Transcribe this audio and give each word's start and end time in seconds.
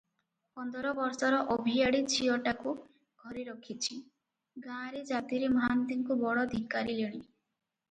ପନ୍ଦର 0.59 0.93
ବର୍ଷର 0.99 1.41
ଅଭିଆଡ଼ୀ 1.55 1.99
ଝିଅଟାକୁ 2.13 2.73
ଘରେ 3.25 3.45
ରଖିଛି, 3.51 3.99
ଗାଁରେ 4.65 5.05
ଜାତିରେ 5.13 5.53
ମହାନ୍ତିଙ୍କୁ 5.61 6.21
ବଡ଼ 6.27 6.49
ଧିକାରିଲେଣି। 6.57 7.25